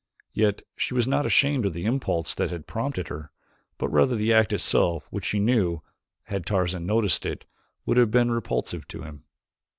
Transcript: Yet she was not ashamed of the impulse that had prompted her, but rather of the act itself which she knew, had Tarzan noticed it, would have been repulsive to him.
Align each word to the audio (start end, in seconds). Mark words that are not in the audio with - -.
Yet 0.33 0.63
she 0.75 0.95
was 0.95 1.07
not 1.07 1.27
ashamed 1.27 1.63
of 1.63 1.73
the 1.75 1.85
impulse 1.85 2.33
that 2.33 2.49
had 2.49 2.65
prompted 2.65 3.09
her, 3.09 3.29
but 3.77 3.89
rather 3.89 4.13
of 4.13 4.17
the 4.17 4.33
act 4.33 4.51
itself 4.51 5.07
which 5.11 5.25
she 5.25 5.39
knew, 5.39 5.83
had 6.23 6.43
Tarzan 6.43 6.87
noticed 6.87 7.23
it, 7.23 7.45
would 7.85 7.97
have 7.97 8.09
been 8.09 8.31
repulsive 8.31 8.87
to 8.87 9.03
him. 9.03 9.25